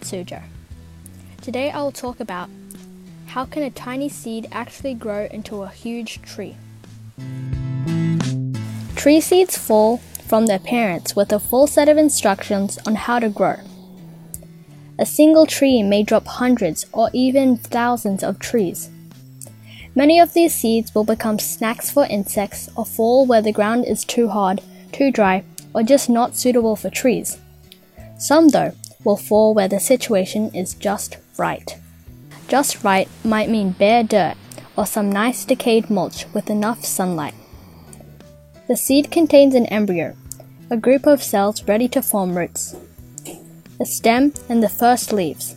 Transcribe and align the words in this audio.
Suzhou. 0.00 0.42
Today 1.42 1.70
I 1.70 1.82
will 1.82 1.92
talk 1.92 2.18
about 2.18 2.48
how 3.26 3.44
can 3.44 3.62
a 3.62 3.70
tiny 3.70 4.08
seed 4.08 4.48
actually 4.50 4.94
grow 4.94 5.26
into 5.30 5.62
a 5.62 5.68
huge 5.68 6.22
tree. 6.22 6.56
Tree 8.96 9.20
seeds 9.20 9.56
fall 9.56 9.98
from 10.26 10.46
their 10.46 10.58
parents 10.58 11.14
with 11.14 11.32
a 11.32 11.38
full 11.38 11.66
set 11.66 11.88
of 11.88 11.98
instructions 11.98 12.78
on 12.86 12.94
how 12.94 13.18
to 13.18 13.28
grow. 13.28 13.56
A 14.98 15.06
single 15.06 15.46
tree 15.46 15.82
may 15.82 16.02
drop 16.02 16.26
hundreds 16.26 16.86
or 16.92 17.10
even 17.12 17.56
thousands 17.56 18.22
of 18.22 18.38
trees. 18.38 18.90
Many 19.94 20.18
of 20.20 20.32
these 20.32 20.54
seeds 20.54 20.94
will 20.94 21.04
become 21.04 21.38
snacks 21.38 21.90
for 21.90 22.06
insects 22.06 22.68
or 22.76 22.86
fall 22.86 23.26
where 23.26 23.42
the 23.42 23.52
ground 23.52 23.84
is 23.86 24.04
too 24.04 24.28
hard, 24.28 24.60
too 24.90 25.10
dry, 25.10 25.44
or 25.74 25.82
just 25.82 26.08
not 26.08 26.36
suitable 26.36 26.76
for 26.76 26.88
trees. 26.88 27.38
Some, 28.18 28.48
though, 28.48 28.72
will 29.04 29.16
fall 29.16 29.54
where 29.54 29.68
the 29.68 29.80
situation 29.80 30.54
is 30.54 30.74
just 30.74 31.18
right. 31.38 31.76
Just 32.48 32.84
right 32.84 33.08
might 33.24 33.48
mean 33.48 33.72
bare 33.72 34.02
dirt 34.02 34.36
or 34.76 34.86
some 34.86 35.10
nice 35.10 35.44
decayed 35.44 35.90
mulch 35.90 36.26
with 36.32 36.50
enough 36.50 36.84
sunlight. 36.84 37.34
The 38.68 38.76
seed 38.76 39.10
contains 39.10 39.54
an 39.54 39.66
embryo, 39.66 40.16
a 40.70 40.76
group 40.76 41.06
of 41.06 41.22
cells 41.22 41.62
ready 41.64 41.88
to 41.88 42.02
form 42.02 42.36
roots, 42.36 42.76
a 43.80 43.84
stem, 43.84 44.32
and 44.48 44.62
the 44.62 44.68
first 44.68 45.12
leaves. 45.12 45.56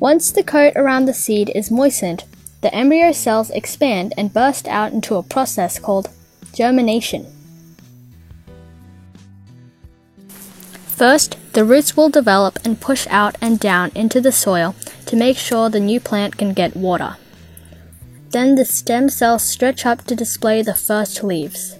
Once 0.00 0.32
the 0.32 0.42
coat 0.42 0.72
around 0.76 1.04
the 1.04 1.14
seed 1.14 1.50
is 1.54 1.70
moistened, 1.70 2.24
the 2.62 2.74
embryo 2.74 3.12
cells 3.12 3.50
expand 3.50 4.14
and 4.16 4.32
burst 4.32 4.66
out 4.68 4.92
into 4.92 5.16
a 5.16 5.22
process 5.22 5.78
called 5.78 6.10
germination. 6.52 7.26
First, 10.94 11.36
the 11.54 11.64
roots 11.64 11.96
will 11.96 12.08
develop 12.08 12.60
and 12.64 12.80
push 12.80 13.08
out 13.10 13.36
and 13.40 13.58
down 13.58 13.90
into 13.96 14.20
the 14.20 14.30
soil 14.30 14.76
to 15.06 15.16
make 15.16 15.36
sure 15.36 15.68
the 15.68 15.80
new 15.80 15.98
plant 15.98 16.38
can 16.38 16.52
get 16.52 16.76
water. 16.76 17.16
Then 18.30 18.54
the 18.54 18.64
stem 18.64 19.08
cells 19.08 19.42
stretch 19.42 19.84
up 19.84 20.04
to 20.04 20.14
display 20.14 20.62
the 20.62 20.74
first 20.74 21.24
leaves. 21.24 21.76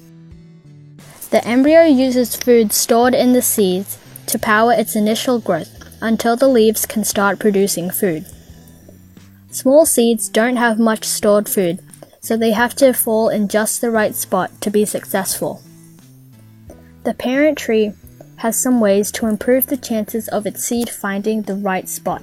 The 1.30 1.46
embryo 1.46 1.82
uses 1.82 2.34
food 2.34 2.72
stored 2.72 3.14
in 3.14 3.32
the 3.32 3.42
seeds 3.42 3.98
to 4.26 4.38
power 4.38 4.72
its 4.72 4.96
initial 4.96 5.38
growth 5.38 5.70
until 6.02 6.36
the 6.36 6.48
leaves 6.48 6.84
can 6.84 7.04
start 7.04 7.38
producing 7.38 7.90
food. 7.90 8.26
Small 9.52 9.86
seeds 9.86 10.28
don't 10.28 10.56
have 10.56 10.80
much 10.80 11.04
stored 11.04 11.48
food, 11.48 11.78
so 12.20 12.36
they 12.36 12.50
have 12.50 12.74
to 12.76 12.92
fall 12.92 13.28
in 13.28 13.46
just 13.46 13.80
the 13.80 13.92
right 13.92 14.16
spot 14.16 14.50
to 14.60 14.70
be 14.70 14.84
successful. 14.84 15.62
The 17.04 17.14
parent 17.14 17.58
tree 17.58 17.92
has 18.44 18.60
some 18.60 18.78
ways 18.78 19.10
to 19.10 19.26
improve 19.26 19.68
the 19.68 19.76
chances 19.78 20.28
of 20.28 20.44
its 20.44 20.62
seed 20.62 20.90
finding 20.90 21.40
the 21.40 21.54
right 21.54 21.88
spot. 21.88 22.20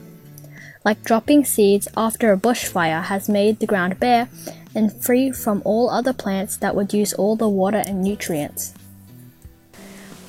Like 0.86 1.02
dropping 1.04 1.46
seeds 1.46 1.88
after 1.98 2.32
a 2.32 2.38
bushfire 2.38 3.06
has 3.06 3.28
made 3.28 3.58
the 3.58 3.66
ground 3.66 4.00
bare 4.00 4.30
and 4.76 4.94
free 4.94 5.32
from 5.32 5.64
all 5.66 5.90
other 5.90 6.14
plants 6.14 6.58
that 6.58 6.76
would 6.76 6.94
use 6.94 7.12
all 7.14 7.36
the 7.36 7.50
water 7.50 7.82
and 7.88 8.04
nutrients. 8.04 8.76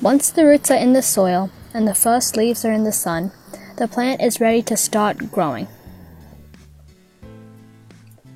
Once 0.01 0.31
the 0.31 0.43
roots 0.43 0.71
are 0.71 0.79
in 0.79 0.93
the 0.93 1.03
soil 1.03 1.51
and 1.75 1.87
the 1.87 1.93
first 1.93 2.35
leaves 2.35 2.65
are 2.65 2.73
in 2.73 2.85
the 2.85 2.91
sun, 2.91 3.31
the 3.77 3.87
plant 3.87 4.19
is 4.19 4.41
ready 4.41 4.63
to 4.63 4.75
start 4.75 5.31
growing. 5.31 5.67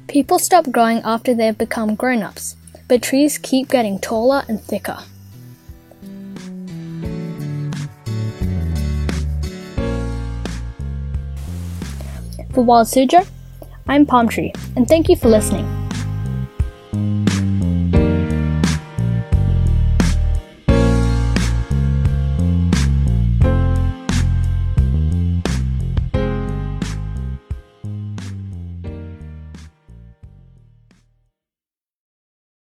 People 0.08 0.38
stop 0.38 0.69
growing 0.71 1.02
after 1.03 1.33
they've 1.33 1.58
become 1.58 1.95
grown 1.95 2.21
ups, 2.21 2.55
but 2.88 3.02
trees 3.02 3.39
keep 3.39 3.67
getting 3.67 3.97
taller 3.97 4.44
and 4.47 4.61
thicker. 4.61 4.99
For 12.58 12.63
Wild 12.63 12.88
Suzhou, 12.88 13.23
I'm 13.87 14.08
Palm 14.08 14.27
Tree, 14.27 14.52
and 14.76 14.87
thank 14.87 15.09
you 15.09 15.15
for 15.15 15.30
listening. 15.30 15.77